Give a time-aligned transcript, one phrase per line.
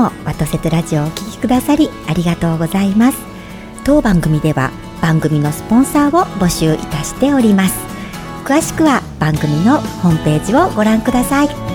[0.00, 3.18] もワトセトラジオをお聞きくださりありがとうございます。
[3.84, 4.70] 当番組では
[5.02, 7.78] 番組のスポンサーを募集いたしております。
[8.44, 11.69] 詳しくは番組のホームページをご覧ください。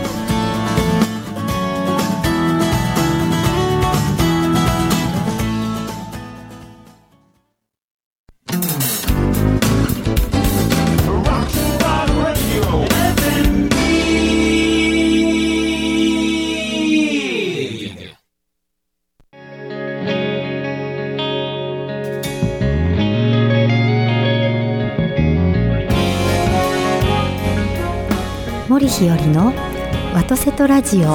[30.45, 31.05] ワトセトラジオお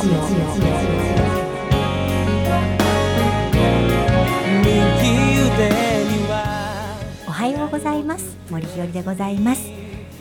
[7.30, 9.70] はようございます森日和でございます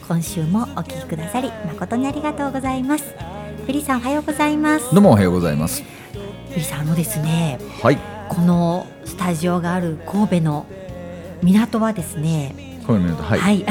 [0.08, 3.16] 今週もお聞きくださり誠にありがとうございます
[3.66, 5.82] フリさんおはようございますどうもおはようございます。
[6.52, 7.98] フリさんあのですねはい。
[8.30, 10.68] このスタジオがある神戸の
[11.42, 12.54] 港はですね
[12.86, 13.40] はい。
[13.40, 13.66] はい。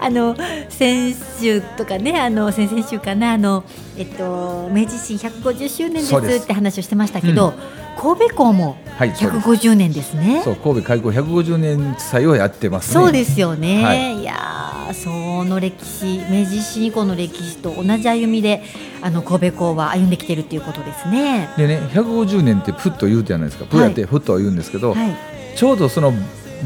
[0.00, 0.36] あの
[0.68, 3.64] 先週とかね、あの先々週かな、あの
[3.96, 7.52] えっと明治維新150周年ですって話をしてましたけど、
[8.00, 10.42] 神戸港もはいそうです150年ですね。
[10.44, 12.94] そう神戸開港150年祭をやってますね。
[12.94, 18.62] そうですよね。、はいやーその歴史明治維新以降の歴史と同じ歩みで
[19.02, 21.50] あの神戸港は歩んできてるっていうことですね。
[21.58, 23.66] でね150年ってプッと言うじゃないですか。
[23.66, 25.16] プッやってフッとは言うんですけど、はい
[25.56, 26.12] ちょうどその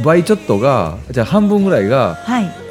[0.05, 2.62] 倍ちょっとがじゃあ半分ぐらいがはい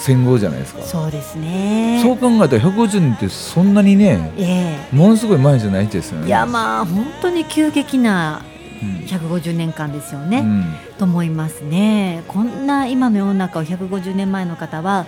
[0.00, 0.82] 戦後じゃないですか。
[0.82, 2.00] そうですね。
[2.02, 6.24] そう考えたら150年ってそんなにねえものすごい前じゃないですよね。
[6.26, 8.42] えいやまあ本当に急激な
[8.80, 10.38] うん150年間ですよね。
[10.38, 10.64] うん
[10.98, 12.22] と思いますね。
[12.28, 15.06] こんな今の世の中を150年前の方は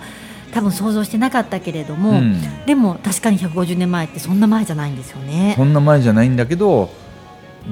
[0.53, 5.63] 多分想像してなかったけれども、うんでも確かに150年前ってそんな前じゃないんですよねそ。
[5.63, 6.89] んな前じゃないんだけど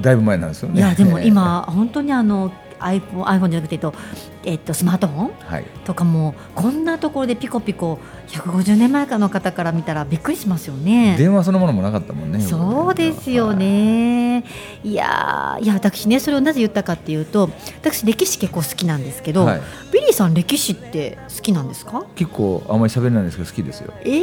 [0.00, 0.78] だいぶ前なんですよね。
[0.78, 2.50] いやでも今本当にあの
[2.80, 3.94] iPhone, iPhone じゃなくて、えっと
[4.42, 5.30] えっと、スマートフォン？
[5.46, 5.64] はい。
[5.84, 7.98] とかもこんなところでピコピコ
[8.28, 11.16] 150年前かの方から見たらびっくりしますよね。
[11.18, 12.40] 電話そのものもなかったもんね。
[12.40, 14.44] そうですよね。
[14.82, 17.50] いやーいや私ねそれをなぜ言ったかっていうと
[17.82, 19.60] 私歴史結構好きなんですけど、はい
[19.92, 22.04] ビリーさん歴史って好きなんですか？
[22.14, 23.92] 結構あんまり喋れないんですけど好きですよ。
[24.02, 24.20] えー、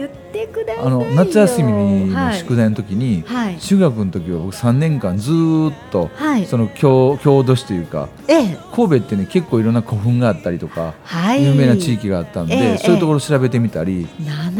[0.00, 0.86] 言ってくださいよ。
[0.86, 3.58] あの夏休みのはい宿題の時に、はい。
[3.58, 6.46] 中学の時は僕3年間ずーっと、はい。
[6.46, 8.58] その郷郷土史というかええ。
[8.74, 11.44] 神戸ってね結構いろんな古墳があったりとか、はい。
[11.44, 14.06] 有名な地域があったんで、ええそういうところを調べてみたり、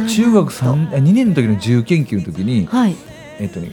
[0.08, 2.94] 中学3 2年の時の自由研究の時に、はい。
[3.38, 3.70] えっとね、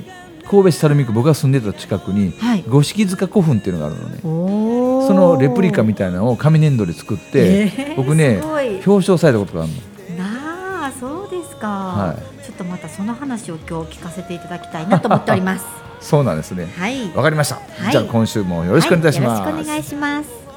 [0.49, 2.63] 神戸市垂水区僕が住んでた近くに、はい。
[2.67, 4.19] 五色塚古墳っていうのがあるのね。
[5.07, 8.41] そのレプリカみたいなのを紙粘土で作って、ええ僕ね
[8.85, 9.79] 表彰されたことがあるの。
[11.57, 15.65] か、はちょっとまたその話を今日聞かせていただきたいなと思っております。
[15.99, 16.71] そうなんですね。
[16.77, 17.11] はい。
[17.13, 17.55] わかりました、
[17.89, 17.91] い。
[17.91, 19.41] じゃあ今週もよろしくお願いします。
[19.41, 20.47] はよろしくお願いします。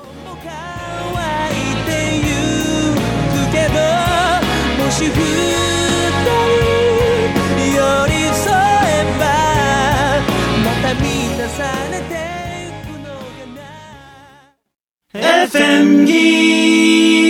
[4.91, 5.17] もし二人
[7.77, 9.23] 寄り添えば
[10.65, 11.07] また満
[11.39, 11.59] たさ
[11.93, 12.13] れて
[12.67, 13.55] ゆくのか
[15.15, 17.30] な FM ギー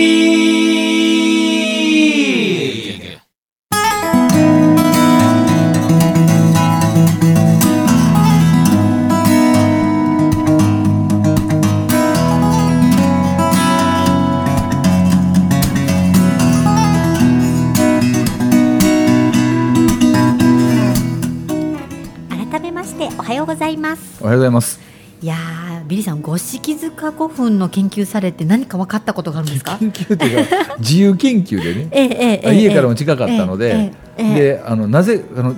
[23.41, 24.23] ようございます。
[24.23, 24.79] おはようございます。
[25.21, 29.77] いやービリーさん五色塚古墳の研究されて何か分かったことがあるんですか？
[29.77, 35.53] 研究というか 自由研究でね、えええ家からも近かったので、であのなぜあの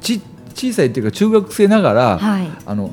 [0.00, 0.20] ち
[0.54, 2.48] 小さいっていうか中学生ながら、はい。
[2.66, 2.90] あの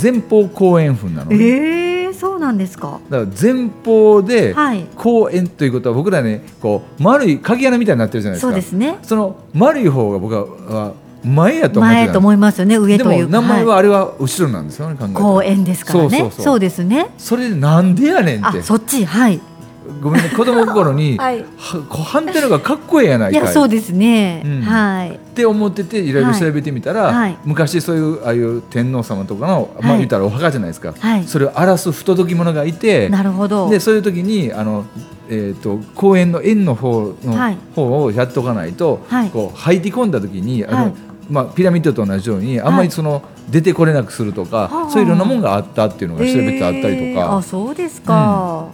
[0.00, 2.98] 前方後円墳なのね、ええそうなんですか？
[3.10, 4.86] だから前方ではい。
[4.96, 8.48] 後円ということは僕らねこう丸い鍵穴みたいになってるじゃないですか。
[8.48, 8.96] そうですね。
[9.02, 10.92] その丸い方が僕はは
[11.24, 15.20] 前やと前と思いますよね上でという名前ははあれは後ろなんですよね考えたら。
[15.20, 16.30] い公園ですからね。
[16.30, 17.10] そうですね。
[17.18, 18.58] それでなんでやねんって。
[18.58, 19.04] あそっち。
[19.04, 19.40] はい。
[20.00, 20.28] ごめんね。
[20.30, 21.44] 子供心に、 はい。
[21.56, 23.42] はこう反対のがかっこええやないかい。
[23.42, 24.62] いやそうですね、うん。
[24.62, 25.10] はい。
[25.10, 27.14] って思ってていろいろ調べてみたら、はい。
[27.14, 31.24] はい昔そういうああいう天皇様とかの、まあはい言ったらお墓じゃないですか、はい。
[31.24, 33.68] それを荒らす不届き者がいてなるほど。
[33.70, 34.84] でそういう時にあの、
[35.28, 37.58] えー、と公園の円の方の、はい。
[37.74, 39.30] 方をやっとかないと、はい。
[39.30, 40.92] こう入り込んだ時にあの、はい
[41.28, 47.14] まあ、ピラミッドと同じようにあんまりその、出てこれなくするとか、はあそういういろんなものがあったっていうのが調べてあったりとえー。
[47.14, 48.68] か、あそうですか、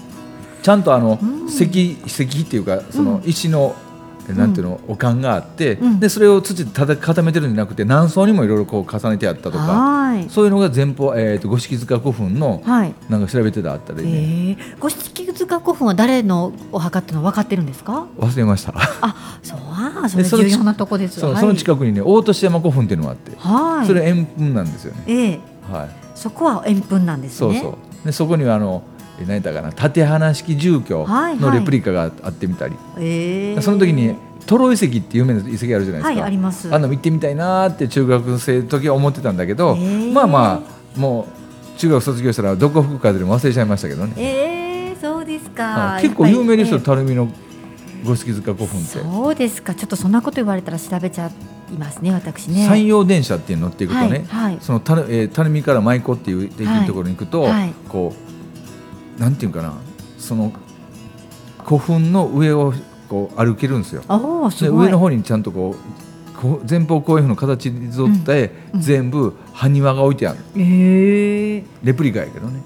[0.63, 1.47] ちゃんとあの、うん。
[1.47, 1.65] 石
[2.07, 3.29] 石っていうかそのうん。
[3.29, 3.84] 石のえ
[4.33, 6.01] なんていうの、おかんがあって、うん。
[6.01, 10.31] でそれを土でただ固めてるんじゃなくて何層にもいろいろこう重ねてあったとかはい。
[10.31, 12.95] そういうのが前方、えー、と五色塚古墳のはい。
[13.09, 18.07] なんか調べてたあったりね、ええ五色塚古墳は誰のお墓っていうのは分かってるんですか？
[18.19, 18.73] 忘れました。
[18.77, 21.21] あそうあそれ重要なとこです。
[21.21, 21.41] そう、はい。
[21.41, 23.87] その近くにね大年山古墳っていうのがあって、はい。
[23.87, 25.41] それ円墳なんですよね、ええ。
[25.71, 27.59] はい、そこは円墳なんですね。
[27.61, 28.07] そうそう。
[28.07, 31.37] でそこにはあのえ何やったかな縦花式住居はいはい。
[31.39, 33.63] のレプリカがあってみたり、ええ。
[33.63, 34.17] その時に
[34.47, 36.75] トロ遺跡っていう有名な遺跡あるじゃないですか、はいあります。
[36.75, 40.63] あの行ってみたいなーって中学生の時は思ってたんだけど、まあま
[40.97, 41.29] あも
[41.77, 46.03] う中学卒業したらどこ吹く風でも忘れちゃいましたけどね、ええそうですか、はい。
[46.03, 47.29] 結構有名ですよやっぱり垂水の
[48.05, 49.75] 五色塚古墳って、そうですか。
[49.75, 52.65] ちょっとそんなこと言われたら調べちゃいますね私ね。
[52.67, 54.59] 山陽電車っていうの乗っていくとね、はいはい。
[54.61, 57.73] そのたる、えー、垂水から舞子っていう駅のところに行くと、はい。
[57.89, 58.24] こう
[59.19, 59.75] なんていうかな
[60.19, 60.53] その
[61.65, 62.73] 古墳の上を
[63.09, 64.03] こう歩けるんですよ。
[64.61, 68.81] で上の方にちゃんとこうこう前方後円墳の形に沿って、うん。
[68.81, 70.39] 全部埴輪が置いてある。
[70.57, 72.61] ええレプリカやけどね。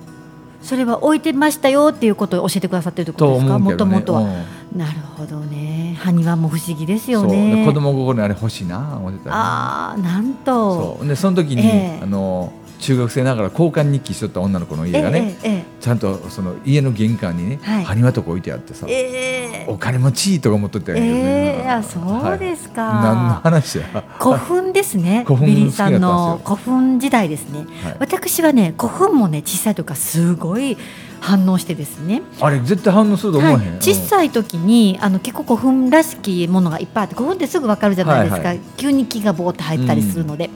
[0.62, 3.58] それは置いてましたよっていうことを教えてくださってるってこととですか？
[3.58, 3.76] も。
[3.76, 4.78] ともとは、うん。
[4.78, 5.96] なるほどね。
[6.00, 7.64] 埴輪も不思議ですよね。
[7.64, 10.98] 子供心にあれ欲しいな思ってたらね、ああなんと。
[10.98, 11.06] そう。
[11.06, 12.00] でその時に、ええ。
[12.02, 17.84] あの中学生ながら交換日記しとった女の子の家がね、ええちゃんとその家の玄関にね、はい。
[17.84, 19.64] 埴輪とか置いてあってさ、ええ。
[19.64, 21.20] えお金持ちいいとか思っとったんやけどね。
[21.22, 23.04] えそうですか、はい。
[23.04, 24.04] 何の話や。
[24.18, 25.24] 古墳ですね。
[25.26, 27.96] 古墳ビリーさんの古墳時代ですね、はい。
[28.00, 30.76] 私はね古墳もね小さい時からすごい
[31.20, 33.58] 反応してですね、あれ絶対反応すると思わへん。
[33.58, 38.60] はい、小さい時にあの結構古墳らしきものがいっぱいあって古墳ってすぐわかるじゃないですか、はいはい。
[38.76, 40.50] 急に木がぼーって入ったりするので、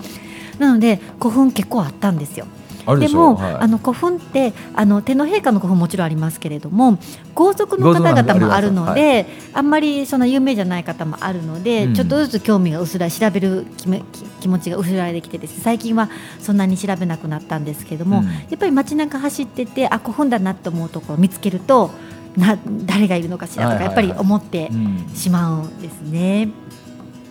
[0.62, 2.46] なので古墳結構あったんですよ。
[2.86, 3.54] ででも、はい。
[3.54, 6.98] あの古墳ってあの天皇陛下の古墳もちろんありますけれども
[7.32, 11.94] 皇族の方々もあるの豪族の方あで、あんまりその有名じゃない方もあるので、うん。
[11.94, 16.10] ちょっとずつ興味が薄らい調べる気め気気持ちが薄らいできてですね最近は
[16.40, 18.24] そんなに調べなくなったんですけども、うん。
[18.24, 21.90] やっぱり街中走っててあ古墳だなと思うところを見つけると
[22.36, 25.10] な誰がいるのかしらとかやっぱり思ってうん。
[25.14, 26.46] しまうんですね。
[26.46, 26.52] で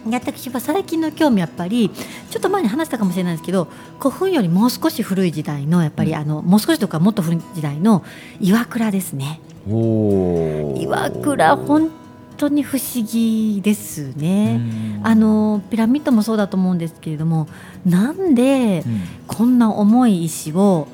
[0.10, 3.68] 私は最近の興味やっぱりちょっと前に話したかもしれないですけど
[4.00, 6.18] 古墳よりもう少し古い時代のやっぱり、うん。
[6.18, 8.04] あのもう少しとかもっと古い時代の
[8.40, 9.40] 岩倉ですね。
[9.68, 11.92] 岩倉本
[12.38, 15.02] 当に不思議ですうね、ん。
[15.04, 17.48] あのピラミッドもそうだと思うんですけれども
[17.86, 19.02] なんでうん。
[19.28, 20.88] こんな重い石を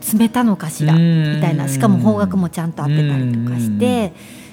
[0.00, 1.34] 詰めたのかしらうん。
[1.36, 4.12] みたいなしかも方角もちゃんと合ってたりとかして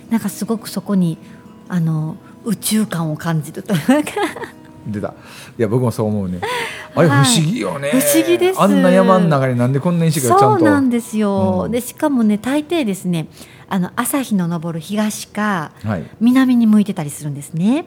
[0.10, 1.20] なんかすごくそこに
[1.68, 4.12] あの宇宙感を感じるというか。
[4.88, 5.14] 出た。
[5.58, 6.40] いや僕もそう思うね。
[6.96, 7.42] あれ不はい。
[7.42, 8.62] 思議よね、不思議です。
[8.62, 10.66] あんな山の中になんでこんな石がちゃそんと。
[10.66, 11.72] うなんですよ、うん。
[11.72, 13.28] でしかもね大抵ですね
[13.68, 17.86] あの朝日の昇る東かはい、南に向いてたりするんですね。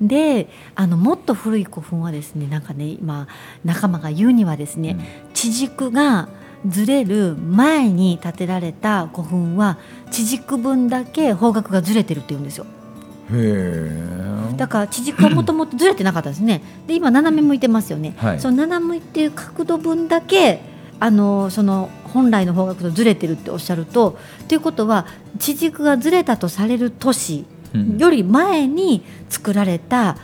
[0.00, 0.06] うん。
[0.06, 3.26] であのもっと古い古墳はですねなんかね今
[3.64, 6.28] 仲間が言うにはですね、地軸が
[6.66, 9.78] ずれる前に建てられた古墳は
[10.10, 12.66] 地軸分だけ方角がずれてるって言うんですよ
[14.56, 16.62] だから地軸はもともとずれてなかったですね。
[16.86, 18.40] で今斜め向いてますよね、はい。
[18.40, 20.60] その斜め向いてる角度分だけ
[21.00, 25.06] あのその本来の方角とずれてるっておっしゃるとということは
[25.38, 27.44] 地軸がずれたとされる都市
[27.74, 30.16] うんより前に作られた、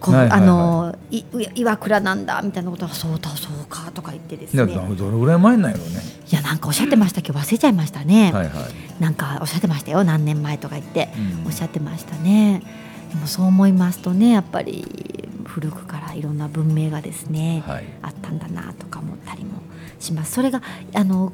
[0.00, 0.42] こうはいはいはい。
[0.42, 4.64] あのい岩倉なんだみたいなことはそうだそうかとか言ってですね。
[4.96, 6.00] どれぐらい前なんやろうね。
[6.30, 8.50] いやなんかおっしゃってましたけど忘れちゃいましたね、はいは
[8.98, 11.10] い、なんかおっしゃってましたよ何年前とか言って。
[11.42, 11.46] うん。
[11.46, 12.62] おっしゃってましたね。
[13.10, 17.84] でもそう思いますとねやっぱり古くからいろんな文明がですね、はい。
[18.02, 19.60] あったんだなとか思ったりも
[19.98, 20.32] します。
[20.32, 20.62] それが
[20.94, 21.32] あの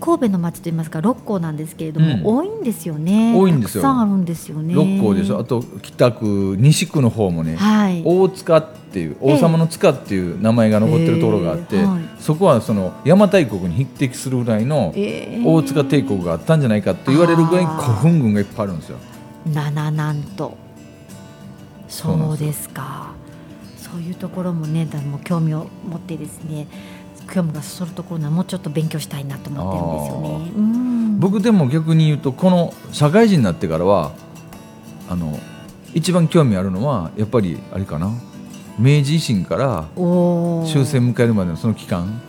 [0.00, 2.22] 神戸の町といいますか六甲なんですけれども、うん。
[2.24, 3.34] 多いんですよね。
[3.36, 3.82] 多いんですよ。
[3.82, 4.74] たくさんあるんですよね。
[4.74, 8.02] 六甲でしょあと北区西区の方もね、はい。
[8.04, 11.84] 大塚っていう王様の塚っていう名前が残ってるところがあって、ええ。
[11.84, 12.02] はい。
[12.18, 18.98] そこはその邪馬台国に匹敵するぐらいのえー大塚帝国があったんじゃないかと言われるぐらい古墳群がいっぱいあるんですよ。
[19.46, 20.56] 七なんと。
[21.88, 23.16] そうなんですそうですか。
[23.76, 26.66] そういうところもねだもう興味を持ってですね
[27.32, 31.16] 興味がそそるところなもうちょっと勉強したいなと思ってるんですよね。
[31.18, 34.12] 僕でも逆に言うとこの社会人になってからは
[35.08, 35.38] あの
[35.94, 38.10] 一番興味あるのはやっぱりあれかな
[38.78, 42.20] 明治維新から終戦迎えるまでのその期間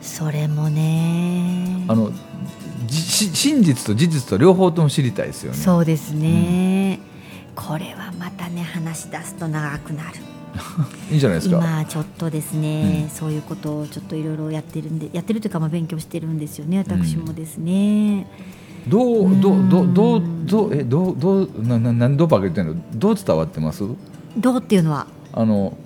[0.00, 2.12] それもねあの
[2.88, 5.58] 真実と事実と両方とも知りたいですよね。
[5.58, 6.98] そうですね、
[7.54, 10.18] これはまたね話し出すと長くなる
[11.10, 11.56] いいんじゃないですか。
[11.56, 13.10] 今ちょっとですね、うん。
[13.10, 18.26] そういうことをちょっといろいろやってるんでやってるというかまあ勉強してるんですよね私もですね、
[18.88, 20.46] どうどうどうどううん。
[20.46, 22.98] どうえどうどうなな何どうばっかり言ってんの？
[22.98, 23.84] どう伝わってます？
[24.36, 25.06] どうっていうのは？
[25.32, 25.76] あの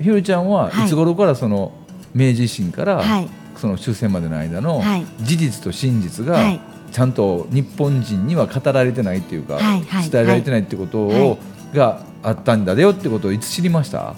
[0.00, 0.86] ひろりちゃんははい。
[0.86, 1.72] いつ頃からその
[2.14, 3.28] 明治維新から、はい。
[3.56, 5.06] その終戦までの間のはい。
[5.20, 6.60] 事実と真実がはい。
[6.92, 10.08] ちゃんと日本人には語られてないっていうか、はいはい。
[10.08, 11.36] 伝えられてないってことを、は
[11.74, 11.76] い。
[11.76, 14.14] があったんだよってことをいつ知りました？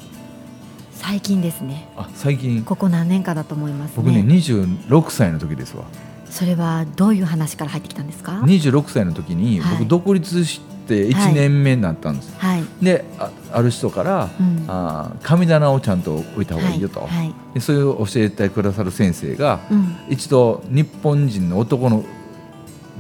[0.93, 1.89] 最近ですね。
[1.97, 2.63] あ最近。
[2.63, 3.95] ここ何年かだと思いますね。
[3.97, 5.85] 僕ね26歳の時ですわ。
[6.29, 9.79] それはどういう話から入ってきたんですか？26歳の時にはい。
[9.79, 14.65] 僕独立して1年目になったんです、はい、であある人から、うん。
[14.69, 17.09] あー神棚をちゃんと置いた方がいいよと、はい。
[17.09, 17.35] はい。
[17.55, 19.97] でそれを教えてくださる先生がうん。
[20.09, 22.05] 一度日本人の男の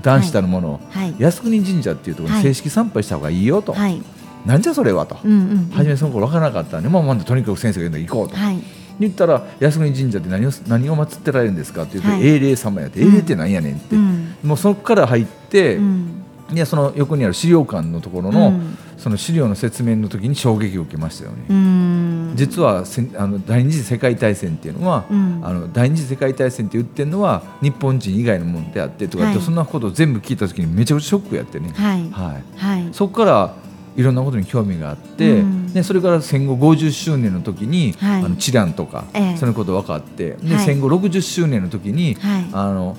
[0.02, 1.14] 男子たるものを、はい。
[1.18, 4.02] 靖国神社っていうところに正式参拝した方がいいよと、はい
[4.46, 5.70] なんじゃそれはと、うんうんうん。
[5.70, 8.62] 初めその頃分からなかったんで、まあ、まあとにかく先生が言うので行こうと、はい。
[8.98, 12.26] 言ったら靖国神社って何を何を祀ってられるんですかって言うと、はい。
[12.26, 13.08] 英霊様やって、うん。
[13.08, 14.34] 英霊ってなんやねんって、うん。
[14.44, 16.16] もうそこから入って、うん。
[16.52, 18.76] いやその横にある資料館のところの、うん。
[18.98, 21.36] その資料の説明の時に衝撃を受けましたよね。
[21.48, 22.32] うん。
[22.34, 25.40] 実はせんあの第二次世界大戦っていうのは、うん。
[25.42, 29.44] あの第二次世界大戦って言ってるのは日本人以外のものであってとかって、はい。
[29.44, 32.10] そんなことを全部聞いた時にめちゃくちゃショックやってね、はい。
[32.10, 32.88] はい、はい。
[32.92, 33.54] そこから
[34.00, 35.72] いろんなことに興味があって、うん。
[35.72, 38.24] でそれから戦後50周年の時に、はい。
[38.24, 39.36] あのチランとか、ええ。
[39.36, 40.64] そういうこと分かってで、はい。
[40.64, 42.46] 戦後60周年の時に、はい。
[42.52, 42.96] あの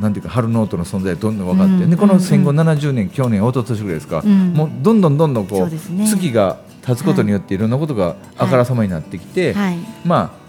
[0.00, 1.90] なんていうか春ノートの存在がどんどん分かって、うん。
[1.90, 4.52] でこの戦後うん70年、去年一昨年ぐらいですか、うん。
[4.52, 10.43] もうどんどんどんどんこそうね月が経つことによっていろんなことがあからさまになってきて、はいまあ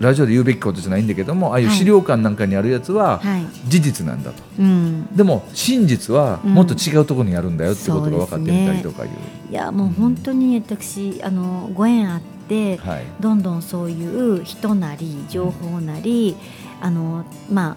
[0.00, 3.46] ラジオで言うべきことじゃないんだけどもああいうはい資料館なんかにあるやつははい。
[3.68, 5.06] 事実なんだと、うん。
[5.14, 6.54] でも真実はうん。
[6.54, 9.10] もっと違うところにあるんだよってことが分かってみたりとかいう。
[9.50, 13.04] いやもう本当に私あのご縁あってはい。
[13.20, 16.36] どんどんそういう人なり情報なり
[16.80, 17.76] あのまあ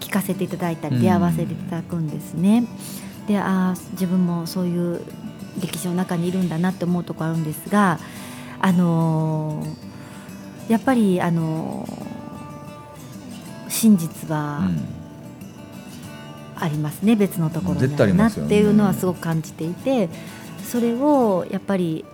[0.00, 1.02] 聞かせていただいたりうん。
[1.02, 2.64] 出会わせていただくんですね。
[3.26, 5.00] であー自分もそういう
[5.60, 7.98] 歴史の中にいるんだなって思うところあるんですが
[8.60, 9.89] あのー
[10.70, 12.10] やっぱりあのー
[13.70, 14.68] 真実は
[16.56, 20.10] ありますね、別のところにありなっていうのはすごく感じていて
[20.62, 22.04] それをやっぱり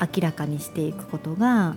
[0.00, 1.76] 明らかにしていくことが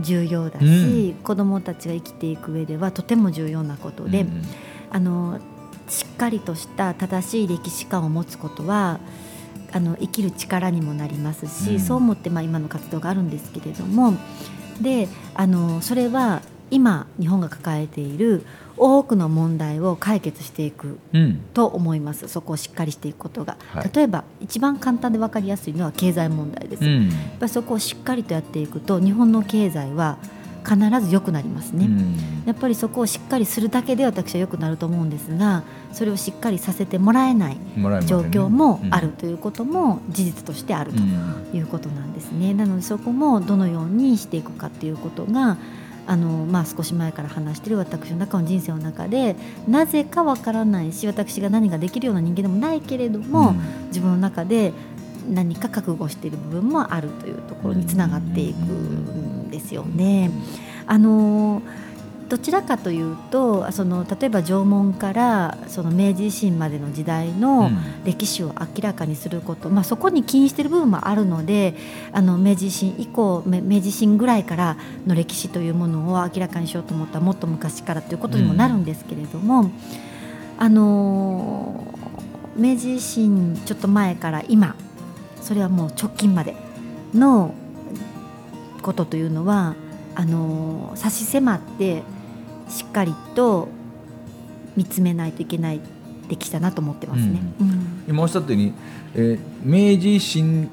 [0.00, 4.42] 重要だし、子どもたちが生きていく上ではとても重要なことで、うんうん。
[4.90, 5.40] あの
[5.88, 9.00] しっかりとした正しい歴史観を持つことは
[9.72, 11.80] あの生きる力にもなりますし、うん。
[11.80, 14.14] そう思ってまあ今の活動があるんですけれども
[14.80, 18.44] であのそれは今日本が抱えている
[18.76, 21.40] 多くの問題を解決していくうん。
[21.54, 22.26] と思います。
[22.28, 23.90] そこをしっかりしていくことが、はい。
[23.94, 30.18] 例えば一番簡単で分かりやすいのは経済問題です、やっうんぱりそこをしっかりとやっていくと日本の経済は
[30.64, 32.16] 必ず良くなりますね、うん。
[32.46, 37.58] やっぱりそこをしっかりするだけで私は良くなると思うんですがそれをしっかりさせてもらえない
[38.06, 41.56] 状況もあるということも事実としてあるとうん。
[41.56, 42.54] いうことなんですね。
[42.54, 45.56] なのでそこもどのようにしていくかっていうことが
[46.06, 49.36] あの、まあ、少し前から話している私の中の人生の中で
[49.68, 53.84] なぜかわからないし私が何ができるような人間でもないけれども、うん。
[53.88, 54.72] 自分の中で
[55.28, 60.30] 何か覚悟している部分もあるというところにつながっていくんですよね。
[60.86, 61.62] あの
[62.28, 67.70] どちらかというとその例えば縄文からその明治維新までの時代の
[68.04, 71.74] 歴史を明らかにすること、まあ、そこに起因している部分もあるので
[72.12, 74.76] あの明治維新以降め明治維新ぐらいから
[75.06, 79.70] の歴史というものを明らかにしようと思ったらもっと昔からということにもなるんですけれども、
[80.58, 81.86] あの
[82.56, 84.76] 明治維新ちょっと前から今
[85.44, 86.56] それはもう直近まで
[87.14, 87.54] の
[88.80, 89.76] ことというのは
[90.14, 92.02] あの差し迫って
[92.68, 93.68] しっかりと
[94.74, 95.80] 見つめないといけない
[96.28, 97.40] 歴史だなと思ってますね。
[97.60, 98.72] うん今おっしゃったように、
[99.14, 100.70] えー明治維新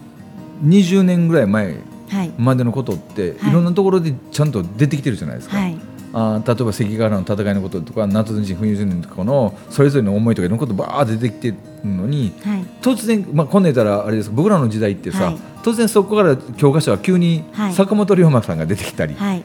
[0.64, 1.78] 20年ぐらい前
[2.10, 5.58] はいまでのことって、はいい、ろんなところでちゃんと出てきてるじゃないですか。
[5.58, 5.78] はい
[6.14, 19.44] あー例えば関ヶ原の戦いのこととか夏の陣冬の陣とかのそれぞれの思いとかいろんなことばーって出てきてるのにはい突然、まあ、こんなん言ったらあれです僕らの時代ってさ、はい突然そこから教科書は急にはい坂本龍馬さんが出てきたり、はい。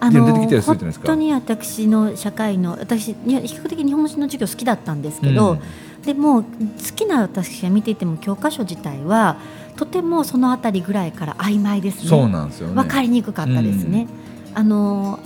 [0.00, 5.60] あ出てきたりするじゃないですか本当に私の社会の私に比較的日本史の授業好きだったんですけど、うん
[6.04, 6.48] でも好
[6.94, 9.38] きな私が見ていても教科書自体は
[9.76, 12.08] とてもそのあたりぐらいから曖昧ですね。
[12.10, 12.74] そうなんですよね。
[12.74, 14.06] 分かりにくかったですね。
[14.54, 15.18] あの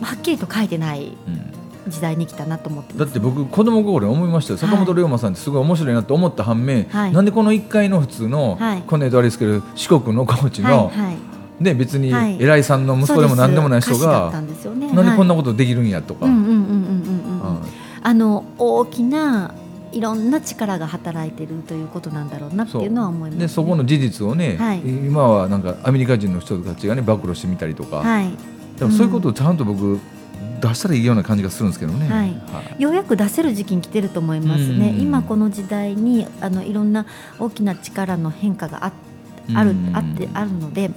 [0.00, 1.53] はっきりと書いてないうん
[1.88, 2.94] 時代に来たなと思って。
[2.94, 7.12] だって僕子供心に思いましたよ、坂本龍馬さんってすごい面白いなと思った反面、はい。
[7.12, 8.82] なんでこの1階の普通の、はい。
[8.82, 11.16] こんな言うとあれですけど四国の高知の、はいはい、
[11.64, 12.42] ね、別にはい。
[12.42, 14.92] 偉いさんの息子でも何でもない人が、ね。
[14.92, 19.54] なんでこんなこことできるんやとか、あの大きな
[19.92, 24.80] いろんな力が働いてるということなんだろうなっていうのは思います、ね、でそこの事実をね、はい。
[24.80, 28.30] 今はなんかアメリカ人の人たちがね暴露してみたりとか、はい。
[28.78, 30.00] でもそういうことをちゃんと僕
[30.66, 32.08] 出したらいいような感じがするんですけどね。
[32.08, 32.82] はい。
[32.82, 35.00] ようやく出せる時期に来てると思いますね、うん。
[35.00, 37.06] 今この時代にあのいろんな
[37.38, 38.92] 大きな力の変化があ
[39.54, 39.92] あるうん。
[39.94, 40.90] あってあるので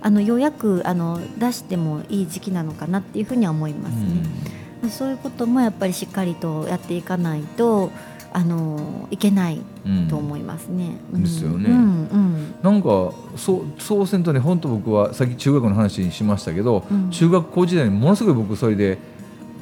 [0.00, 7.90] あのようやくあの出してもいい時期なのかなっていうふうには思いますね、そういうこともやっぱりしっかりとやっていかないと
[8.34, 10.08] あのいけないうん。
[10.08, 10.96] と思いますね。
[11.12, 11.22] うん。
[11.22, 11.70] ですよね。
[11.70, 12.54] うんうん。
[12.62, 17.10] なんかそうそうせんとね本当僕はさっき中学の話にしましたけど、うん。
[17.10, 18.98] 中学校時代にものすごい僕それで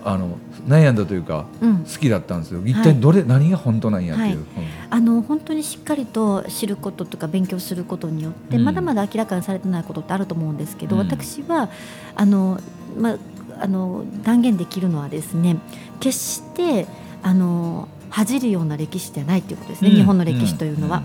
[0.04, 1.78] あの悩んだというかうん。
[1.80, 2.62] 好きだったんですよ。
[2.64, 4.46] 一体どれ、何が本当なんやっていう、はい。
[4.88, 8.64] あの本当にしっかりと知ることとか勉強することによって、うん。
[8.64, 11.02] まだまだ明らかにされてないことってあると思うんですけど、うん。
[11.02, 11.68] 私は
[12.14, 12.58] あの、
[12.98, 13.18] まあ、
[13.60, 15.58] あの断言できるのはですね
[16.00, 16.86] 決して
[17.22, 21.02] あの恥じるような歴史ではないということですね、うん日本の歴史というのは。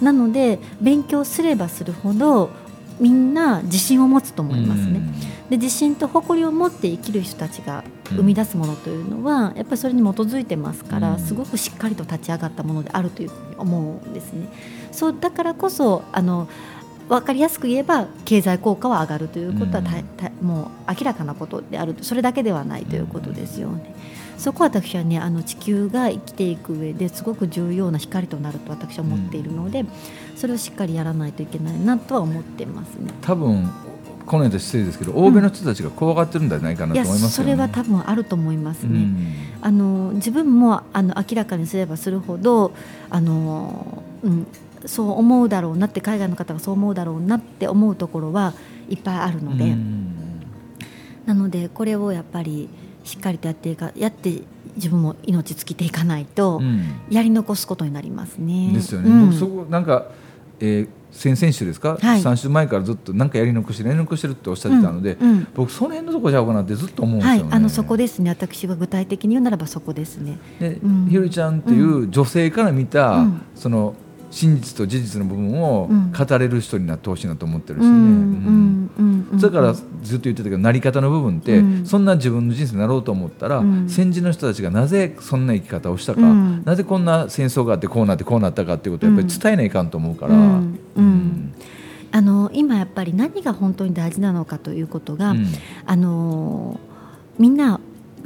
[0.00, 2.50] なので勉強すればするほど
[3.00, 5.00] みんな自信を持つと思いますね。
[5.50, 14.48] で自信と誇りを持って生きる人たちが生み出すものというのは、やっぱりそれに基づいてますから、うんすごくしっかりと立ち上がったものであるというふうに思うんですね。
[14.92, 16.48] そうだからこそあの
[17.08, 19.90] 分かりやすく言えば経済効果は上がるということはた、
[20.28, 23.94] たもう明らかなことであるそれだけではないということですよね。
[24.38, 29.84] そこは私はねあの地球が生きていく上ですごく重要な光となると私は思っているので、
[30.36, 33.12] それをしっかりやらないといけないなとは思ってますね。
[33.22, 33.70] 多分
[34.26, 37.52] この間失礼ですけど欧米の人たちが怖がってるんじゃないかないとや思いますよね。
[37.52, 38.88] それは多分あると思いますね。
[38.88, 42.74] うんあの自分もあの明らかにすればするほど
[43.08, 44.46] あの、うん、
[44.84, 48.52] そう思うだろうなって海外の方がそう思うだろうなって思うところは
[48.90, 50.10] いっぱいあるので、うん
[51.24, 52.68] なのでこれをやっぱり
[53.04, 54.42] しっかりとやっていかやって
[54.76, 56.82] 自分も命尽きていかないと、うん。
[57.10, 58.72] やり残すことになりますね。
[58.72, 59.26] ですよね、うん。
[59.26, 60.06] 僕そこなんか、
[60.60, 62.20] えー先々週ですか、はい。
[62.20, 65.48] 3週前からずっとなんかやり残してやり残してるっておっしゃってたので、うんうん。
[65.54, 67.42] 僕その辺のとこちゃうかなってずっと思うんですよね。
[67.42, 68.30] はい、あのそこですね。
[68.30, 70.38] 私が具体的に言うならばそこですね。
[70.58, 71.06] で、うん。
[71.08, 73.42] ひろりちゃんっていう女性から見た、うん。
[73.54, 73.94] その
[74.34, 76.12] 真実と事実の部分をうん。
[76.12, 78.88] 語れる人になってほしいなと思ってるしね。
[79.40, 81.86] だからずっと言ってたけどなり方の部分って、うん。
[81.86, 83.88] そんな自分の人生になろうと思ったら、うん。
[83.88, 86.62] 先人の人たちがなぜそんな生き方をしたか、うん。
[86.64, 90.34] なぜこんな戦争があってこうなってこうなったかっていうことをやっぱり伝えないかんと思うから。
[92.10, 95.46] あの今やっぱり何が本当に大事なのかということが、うん。
[95.86, 96.80] あの
[97.38, 97.80] みんな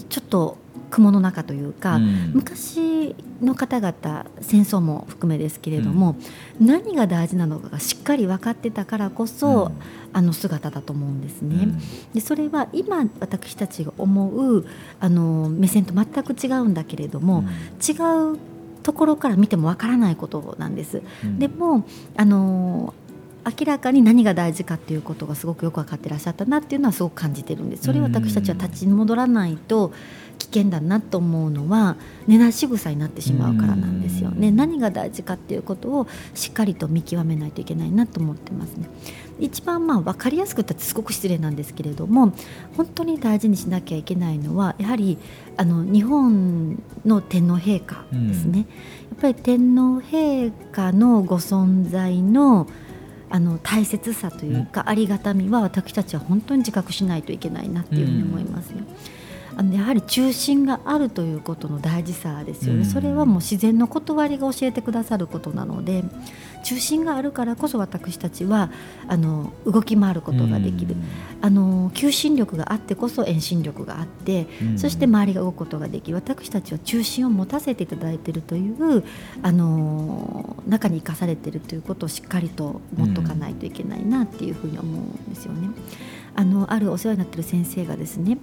[0.08, 0.58] ちょっと
[0.90, 2.32] 雲の中というか、うん。
[2.34, 6.16] 昔の方々戦争も含めですけれども、
[6.60, 9.72] 何が大事なのかがしっかり分かってたからこそ、
[10.12, 11.68] あの姿だと思うんですね。
[12.14, 14.66] でそれは今私たちが思う
[15.00, 17.44] あの目線と全く違うんだけれども、
[17.86, 17.92] 違
[18.34, 18.38] う
[18.82, 21.02] ところから見てもわからないことなんです。
[21.24, 21.38] うん。
[21.38, 22.94] でもあの
[23.58, 27.84] 明らかに何が大事かっていうことがすごくよく分かってらっしゃったなっていうのはすごく感じてるんです。
[27.84, 29.92] それを私たちは立ち戻らないと
[30.38, 34.48] 危険だなと思うのは根なし草になってしまうからなんですよね。
[34.48, 34.56] うん。
[34.56, 38.88] 何が大事かっていうことをしっかりと見極めないといけないなと思ってますね。
[39.40, 42.32] 一番まあ分かりやすく言ったってすごく失礼なんですけれども
[42.76, 45.16] 本当に大事にしなきゃいけないのはやはり
[45.56, 48.64] あの日本の天皇陛下ですね、や
[49.16, 52.66] っぱり天皇陛下のご存在の
[53.30, 58.82] あの大切さというか、ありがたみは私たちは本当に自覚しないといけないなっていうふうに思いますね。
[59.56, 62.84] あのやはり中心があるということの大事さですよね、うん。
[62.84, 66.04] それはもう自然の断りが教えてくださることなので
[66.68, 68.70] 中心があるからこそ私たちは
[69.08, 70.96] あの動き回ることができる、
[71.40, 74.78] あの求心力があってこそ遠心力があって、うん。
[74.78, 76.16] そして周りが動くことができる。
[76.16, 79.02] 私たちは中心を持たせていただいているという
[79.42, 85.70] あの中に生かされているということをしっかりと持っとかないといけないなっていうふうに思うんですよね。
[86.34, 88.38] あのあるお世話になっている先生がですね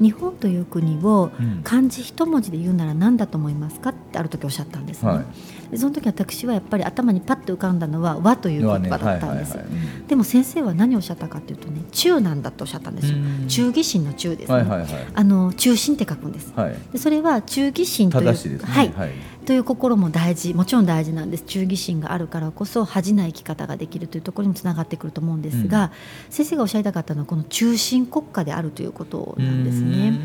[0.00, 1.60] 日本という国をうん。
[1.62, 5.10] 漢字一文字で言うなら何だと思いますかってある時おっしゃったんですね。
[5.10, 5.20] はい。
[5.20, 5.26] で
[5.76, 9.58] その時私はやっぱり頭にパッと浮かんだのは和という言葉だったんです。
[10.06, 13.18] でも先生は何をおっしゃったかというとね中なんだとおっしゃったんですよ。
[13.18, 13.48] うん。
[13.48, 14.54] 忠義心の忠ですね。
[14.54, 14.88] はいはいはい。
[15.14, 16.52] あの中心って書くんです。
[16.56, 16.76] はい。
[16.92, 18.68] でそれは忠義心という正しいですね。
[18.70, 19.10] はい、はい
[19.48, 21.44] という心も大事もちろん大事なんです。
[21.44, 25.90] 忠義心があるからこそ恥じない生き方ができるというところにもつながってくると思うんですが、
[26.28, 30.20] 先生がおっしゃりたかったのはこの中心国家であるということなんですね。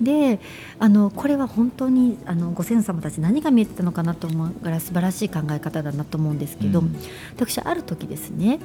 [0.00, 0.38] で
[0.78, 6.96] あのこれは本当にあのご先祖様たち何が見えてたのかなと思うから素晴らしい考え方だなと思うんですけど、うん。
[7.34, 8.60] 私ある時ですね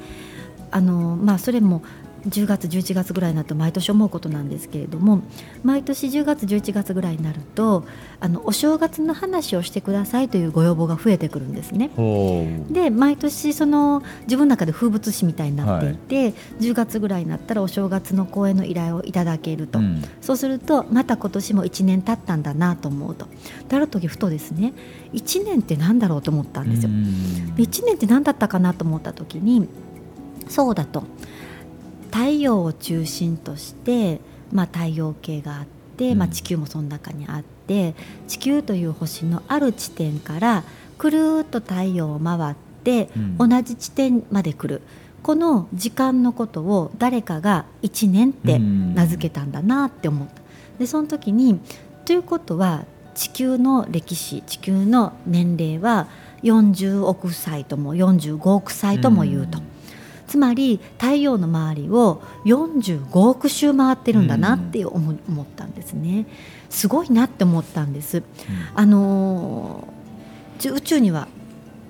[0.70, 1.82] あの、まあ、それも
[2.28, 5.22] 10月11月ぐらいになると毎年思うことなんですけれども
[5.62, 7.84] 毎年10月11月ぐらいになると
[8.20, 11.90] あのお正月の話をしてくださいというご要望が増えてくるんですね。
[11.96, 20.02] ほで毎年その自分の中で風物詩みたいになっていて、10月ぐらいになったらお正月の公演の依頼をいただけると、うん。
[20.20, 23.26] そうするとまた今年も1年経ったんだなと思うと。
[23.68, 24.72] である時ふとですね
[25.12, 26.90] 1年って何だろうと思ったんですよ。
[26.90, 27.54] うん。
[27.54, 29.68] で1年って何だったかなと思った時に
[30.48, 31.04] そうだと
[32.14, 34.20] 太陽を中心として、
[34.52, 36.18] まあ、太陽系があって、うん。
[36.18, 37.94] まあ、地球もその中にあって
[38.28, 40.62] 地球という星のある地点から
[40.96, 43.38] くるーっと太陽を回って、うん。
[43.38, 44.80] 同じ地点まで来る。
[45.24, 50.34] この時間のことを誰かが1年って名付けたんだなって思った。
[50.78, 51.58] でその時に
[52.04, 56.08] ということは地球の歴史地球の年齢は
[56.42, 59.73] 40億歳とも45億歳とも言うと、うん
[60.26, 66.26] つまり太陽の周りを45億周回ってるんだなって思ったんですね。
[66.70, 68.22] すごいなって思ったんです。
[68.74, 69.86] あの
[70.64, 71.28] 宇宙には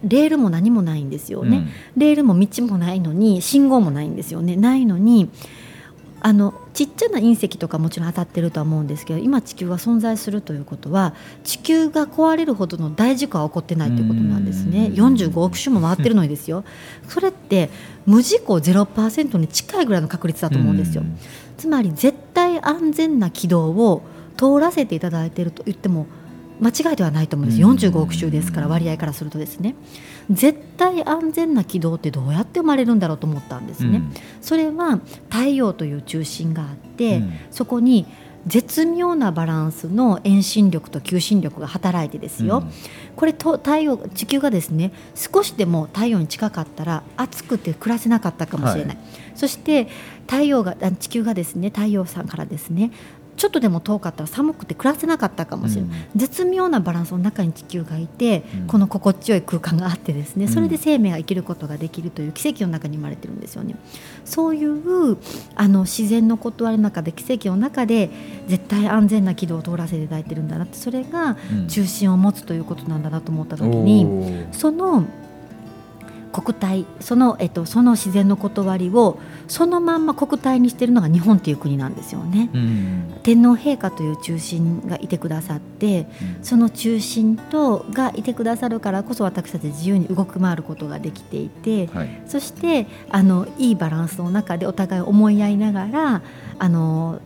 [0.03, 1.67] レールも何もないんですよね、
[1.97, 4.57] レールも道もないのに信号もないんですよね。
[4.57, 5.31] ないのに
[6.21, 14.89] あのちっちゃな隕石とかもちろん当たってるとは思うんですけど今地球が存在するということは地球が壊れるほどの大事故は起こってないということなんですね。
[14.89, 15.15] うん。
[15.15, 16.65] 45億周も回ってるのにですよ。
[17.09, 17.71] それって
[18.07, 21.03] 無事故0%に近いぐらいの確率だと思うんですよ。
[21.03, 21.17] うん。
[21.57, 24.03] つまり絶対安全な軌道を
[24.37, 26.07] 通らせていただいていると言っても
[26.61, 27.63] 間違いではないと思うんです。
[27.63, 27.71] うん。
[27.73, 29.75] 45億周ですから割合からするとですね。
[30.31, 34.03] 絶対安全な軌道ってどうやって生まれるんだろうと思ったんですね、
[34.41, 37.33] それは太陽という中心があって、うん。
[37.51, 38.07] そこに
[38.47, 42.63] 絶妙なバランスの遠心力と求心力が働いてですよ、
[43.17, 48.99] これと太陽地球がですね少しでも太陽に近かったら暑くて暮らせなかったかもしれない、
[49.35, 49.89] そして
[50.27, 52.93] 太陽があ地球がですね太陽さんからですね
[53.45, 58.67] ちょっとでも遠かったら寒くて暮らせなかったかもしれない、絶妙なバランスの中に地球がいて、うん。
[58.69, 60.51] この心地よい空間があってですねうん。
[60.51, 63.77] それで生命が生きることができるという奇跡の中に生まれてるんですよね。
[64.25, 65.19] そういう
[65.57, 68.09] あの自然の断りの中で奇跡の中で
[68.47, 71.69] 絶対安全な軌道を通らせていただいてるんだなってそれがうん。
[71.69, 74.07] 中心を持つということなんだなと思った時に、
[74.53, 75.05] その
[76.35, 82.51] 国体その,、えっと、その自然の断りをそのまんま国体にしているのが日本という国なんですよね。
[82.53, 83.15] うん。
[83.23, 86.07] 天皇陛下という中心がいてくださって
[86.43, 92.23] その中心とがいてくださるからこそ私たち自由に動き回ることができていてはい。
[92.27, 96.23] そしてあのいいバランスの中でお互い思い合いながら
[96.59, 97.21] あの、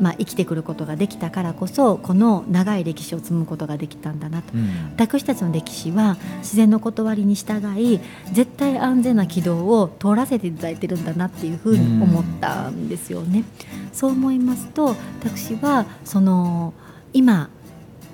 [0.00, 4.52] まあ、生きてくることができたからこそこの長い歴史を積むことができたんだなと。
[4.54, 4.62] うん
[4.96, 8.00] 私たちの歴史は自然の断りに従い
[8.32, 13.44] 絶対安全な軌道を通らせていただいてるんだなっていうふうに思ったんですよね。
[13.92, 16.72] そう思いますと私はその
[17.12, 17.48] 今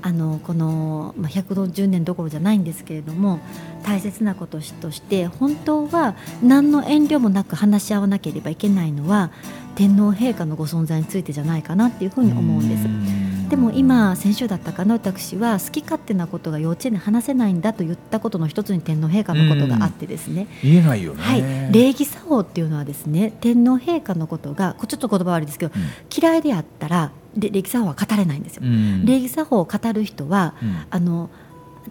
[0.02, 3.40] あのこの、まあ、110年どころじゃないんですけれども
[3.82, 9.30] 大切なこととして本当は何の遠慮もなく話し合わなければいけないのは
[9.74, 13.28] 天皇陛下のご存在についてじゃないかなっていうふうに思うんです。
[13.48, 21.22] でも今先週だったかな私は好き勝手なことが幼稚園で話せないんだと言ったことの一つに天皇陛下のことがあってですね、言えないよね。
[21.22, 25.82] はい、礼儀作法っていうのはですね天皇陛下のことがこちょっと言葉悪いですけどうん。
[26.14, 28.62] 嫌いであったらで礼儀作法は語れないんですよ。
[28.64, 29.04] うん。
[29.06, 30.76] 礼儀作法を語る人はうん。
[30.90, 31.30] あの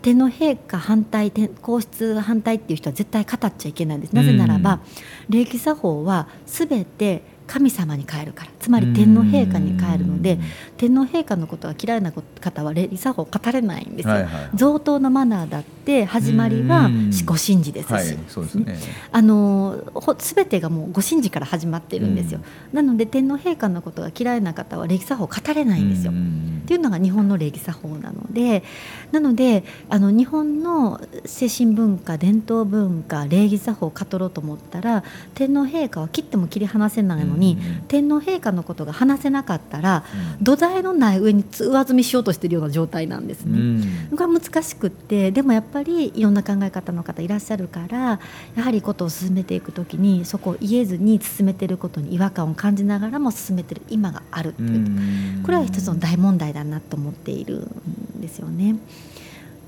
[0.01, 4.13] 天皇陛下反対天皇室反対っていう人は絶対語っちゃいけないんです。
[4.13, 4.79] なぜならば、
[5.29, 8.51] 礼儀作法はすべて神様に変えるから。
[8.59, 10.37] つまり天皇陛下に変えるので
[10.75, 17.11] 天皇陛下のことが嫌いな方は礼儀作法を語れないんですよ、はいはい贈答のマナーだって始まりはうん。
[17.25, 17.87] ご神事です。
[17.87, 18.77] し、はいそうですね。
[19.11, 22.41] あのほ全てがもうご神事から始まってるんですよ、
[22.73, 26.61] なので天皇陛下のことが嫌いな方は礼儀作法を語れないんですよ、うん。
[26.63, 28.63] っていうのが日本の礼儀作法なので
[29.11, 37.83] なのであの日本の精神文化伝統文化礼儀作法を語ろうと思ったら天皇陛下は切っても切り離せないのに、うん。
[37.87, 40.03] 天皇陛下のことが話せなかったら
[40.41, 43.57] 土台のない上に上積みしようとしているような状態なんですうね。
[43.59, 43.81] ん。
[44.11, 48.19] これは難しくってでもやっぱりいろんな考え方の方いらっしゃるから
[48.55, 54.65] やはりことを進めていくときにそこを言えずに進めていることに違和感を感じながらも進めている今があるってう。
[54.65, 55.43] いう、ん。
[55.43, 57.69] これは一つの大問題だなと思っている
[58.17, 58.75] んですよね。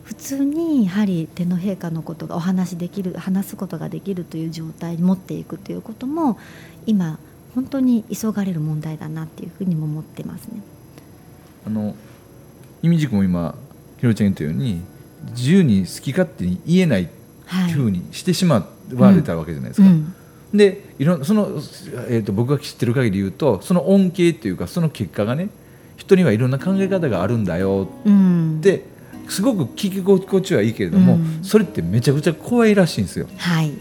[0.10, 6.40] 普通にやはり天皇陛下のことがお話しできる話すことができるという状態に持っていくということも
[6.88, 7.20] 今
[7.56, 10.62] 本当に急がれる問題だなっていうふうにも思ってますね。
[11.66, 11.96] あの
[12.82, 13.56] 意味軸も今
[13.98, 14.82] ひろちゃん言ったように
[15.32, 17.12] 自由に好き勝手に言えないって
[17.48, 17.72] はい。
[17.72, 20.16] いうふうにしてしまわれたわけじゃないですか、うん
[20.54, 21.48] でいろんその、
[22.08, 25.50] えー、と僕が知ってる限り言うとその恩恵っていうかその結果がね
[25.96, 28.58] 人にはいろんな考え方があるんだようん。
[28.60, 28.84] って
[29.28, 31.44] すごく聞き心地はいいけれども、うん。
[31.44, 33.28] それってめちゃくちゃ怖いらしいんですよ。
[33.38, 33.72] はい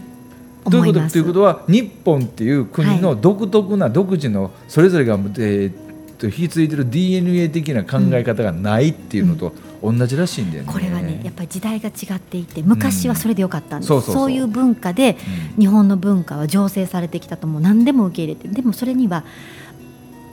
[0.65, 1.17] ということ？
[1.17, 10.69] いうことは日本っていう国はの独特な独自のそれぞれが、えーと引き継いでる DNA 的な考え方がないっていうのと同じらしいんだよね。
[10.69, 14.31] これはねやっぱり時代が違っていて昔はそれでよかったんです、そうそうそう。
[14.31, 15.15] いう文化で
[15.57, 19.23] 日本の文化は醸成されてきたともう何でも受け入れてでもそれには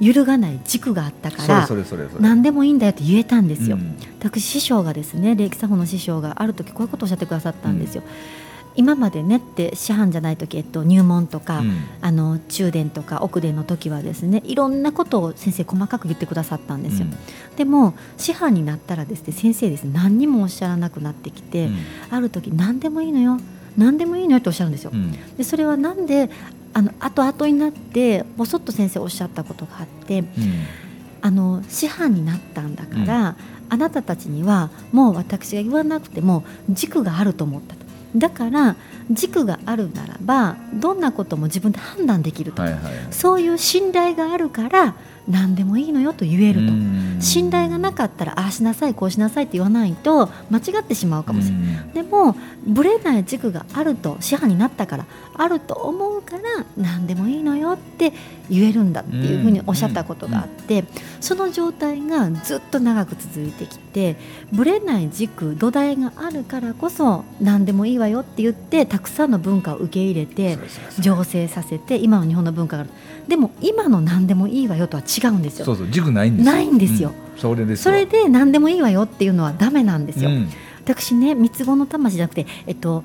[0.00, 1.68] 揺るがない軸があったから
[2.18, 3.96] 何でもいいんだよって言えたんですよ、うん。
[4.18, 8.02] 私師匠がですね礼儀作法の師匠がある時こういうことをおっしゃってくださったんですよ、
[8.76, 11.72] 今までねって師範じゃない時、えっと、入門とか、うん。
[12.00, 17.06] あの中殿とか奥殿の時はですねいろんなことを先生細かく言ってくださったんですよ、
[17.56, 21.76] でも師範になったらですね先生ですね何にもおっしゃらなくなってきて、うん。
[22.10, 23.40] ある時何でもいいのよ
[23.76, 25.12] 何でもいいのよっておっしゃるんですよ、うん。
[25.36, 26.30] でそれはなんで
[26.72, 30.26] あの後々になってぼそっと先生おっしゃったことがあってうん。
[31.22, 33.36] あの師範になったんだから、
[33.68, 37.85] あなたたちにはもう私が言わなくても軸があると思ったと
[38.18, 38.76] だから
[39.10, 44.94] 軸があるならばどんなことも自分で判断できると、はいはいそういう信頼があるから
[45.28, 47.18] 何でもいいのよと言えると、うん。
[47.20, 51.62] 信頼がなかったらああしなさいこうしなさいって言わないと間違ってしまうかもしれない。
[51.62, 51.92] うん。
[51.92, 52.36] でも
[52.66, 56.42] ぶれない軸があると師範になったからあると思うから
[56.76, 58.12] 何でもいいのよって
[58.48, 60.84] 言えるんだっていうふうにおっしゃったことがあって
[61.20, 64.16] その状態がずっと長く続いてきて
[64.52, 70.56] ぶれない軸土台があるからこそ何でもいいわよって言ってたくさんの文化を受け入れて
[71.00, 72.90] 醸成させて今の日本の文化がある
[73.28, 75.64] でも今の何でもいいわよとは違うんですよ。
[75.64, 76.52] そうそう軸ないんですよ。
[76.52, 77.12] ないんですよ。
[77.34, 77.40] うん。
[77.40, 80.48] それですそれで何でもいいわよっていうのはダメなんですよ、うん。
[80.84, 83.04] 私ね三つ子の魂じゃなくて、えっと、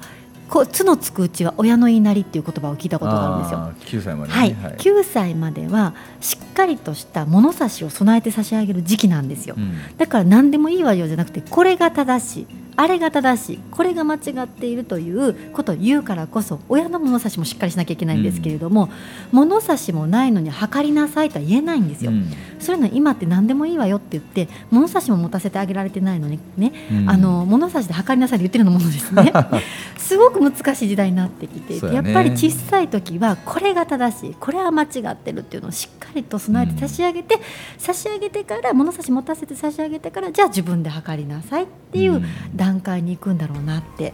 [0.52, 3.60] こうつのつくうちは親の言いなりっていう言葉を聞いたことがあるんですよ。
[3.60, 4.38] あー9歳までね。
[4.38, 9.74] はい、9歳まではしっかりとした物差しを備えて差し上げる時期なんですよ、うん。
[9.98, 18.90] だから何でもいいわよじゃなくてこれが正しいあれが正しいこれが間違っているということを言うからこそ親の物差しもしっかりしなきゃいけないんですけれども、
[19.32, 22.32] 物差しもないのに測りなさいとは言えないんですよ、うん。
[22.60, 27.10] そういうの今って何でもいいわよって言って物差しも持たせてあげられてないのにね、うん。
[27.10, 29.32] あの物差しで測りなさいって言ってるようなものですね
[30.12, 31.94] すごく難しい時代になってきてね。
[31.94, 37.40] やっぱり小さい時はこれが正しいこれは間違ってるっていうのをしっかりと備えて差し上げて、
[37.78, 42.26] 差し上げてから物差し持たせて差し上げてからじゃあ自分で測りなさいっていううん。
[42.54, 44.14] 段階に行くんだろうなってやっ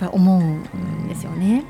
[0.00, 1.64] ぱり思うんですよね。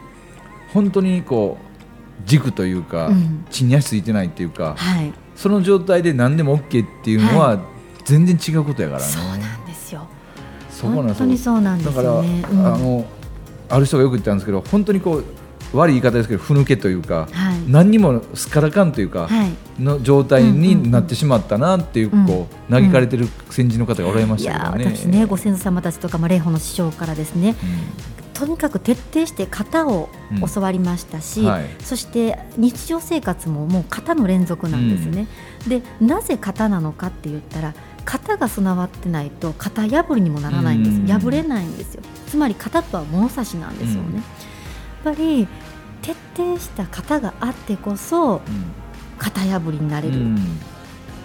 [0.72, 3.44] 本当にこう軸というか、うん。
[3.50, 7.60] 地に足ついてないっていうかはい、その状態で何でも OK っていうのは
[8.06, 10.06] 全然違うことやからね、そうなんですよ。
[10.80, 12.42] 本当にそうなんですだから、よね。
[12.50, 12.66] うん。
[12.66, 13.04] あの
[13.70, 15.24] ある人がよく言ったんですけど本当にこう
[15.72, 17.70] 悪い言い方ですけどふぬけというか、はい。
[17.70, 19.50] 何にもすっからかんというか、はい。
[19.80, 22.26] の状態うんうんうんになってしまったなっていう,、うん。
[22.26, 24.96] こう嘆かれてる先人の方がおられましたけどね。
[24.96, 27.54] 私ねご先祖様たちとか、まあ、霊法の師匠からですね
[28.34, 31.66] とにかく徹底して型をうん教わりましたし、はい。
[31.80, 35.28] そして日常生活ももう型の連続なんですね、
[35.68, 41.20] でなぜ型なのかって言ったら型が備わってないと型破りにもならないんです、うん。
[41.20, 41.99] 破れないんですよ
[42.30, 44.14] つまり型とは物差しなんですよね、うん。
[44.16, 44.22] やっ
[45.04, 45.48] ぱり
[46.00, 48.40] 徹底した型があってこそ
[49.18, 50.60] 型破りになれる、うん。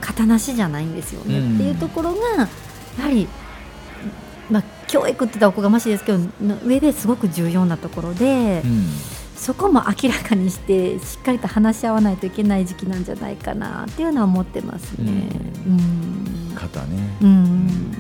[0.02, 1.56] 型なしじゃないんですよね、うん。
[1.56, 2.20] っていうところが
[2.98, 3.28] やはり、
[4.50, 8.86] まあ、教育って言ったらおこがましいですけどの上ですごく重要なところで、うん。
[9.36, 15.30] そこも明らかにしてしっかりと話し合わないといけない時期なんじゃないかなっていうのは思ってますね。
[15.68, 16.56] うん。
[16.56, 17.94] 肩ね、うん。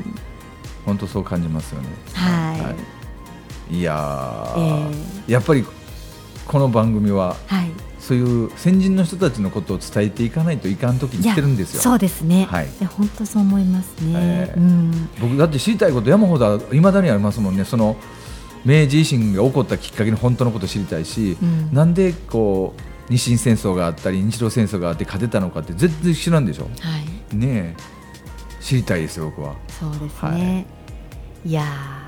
[0.85, 1.89] 本当そう感じますよね。
[2.13, 2.59] はい。
[2.73, 2.75] い、
[3.69, 5.65] いやえー、ーやっぱり
[6.45, 7.71] この番組ははい。
[8.05, 11.81] そういう先人の人たちのことを伝えていかないといかん時に来てるんですよ。
[11.81, 12.67] そうですね、はい。
[12.67, 14.13] いや本当そう思いますね。
[14.15, 15.09] えーうん。
[15.19, 17.65] 僕だって知りたいこと山ほどいまだにありますもんね。
[17.65, 17.97] その
[18.63, 21.73] 明治維新が起こったきっかけの本当のことを知りたいし、うん。
[21.73, 22.75] なんでこ
[23.09, 26.69] う日清戦争があったり日露戦争があって勝てたのかって全然知らんでしょは
[27.33, 27.35] い。
[27.35, 27.75] ねえ。
[28.61, 29.55] 知りたいですよ僕は。
[29.67, 30.67] そうですね。
[31.43, 32.04] い、やー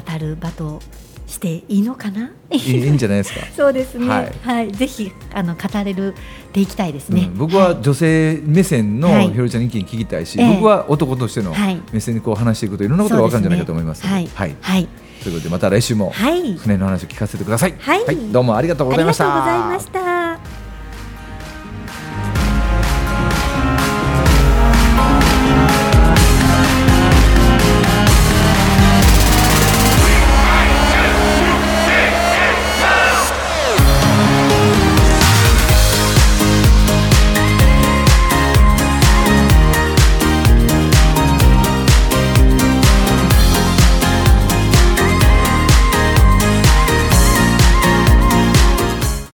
[0.00, 0.80] 語る場と
[1.26, 2.30] していいのかな？
[2.50, 4.08] いいんじゃないですか、 そうですね。
[4.08, 4.68] ははい。
[4.68, 6.14] い、ぜひあの語れる
[6.52, 7.28] でいきたいですね。
[7.32, 9.30] うん僕は女性目線のはい。
[9.30, 10.54] ひろりちゃんの意見聞きたいし、ええ。
[10.54, 11.80] 僕は男としてのはい。
[11.92, 14.06] 目線でこう話していくといろんなことが分かるんじゃないかと思います。
[14.06, 14.56] はい、はい。
[14.60, 14.88] はい、
[15.22, 18.04] ということでまた来週もはい、船の話を聞かせてください、はい。
[18.32, 19.24] どうもありがとうございました。
[19.26, 20.09] ありがとうございました。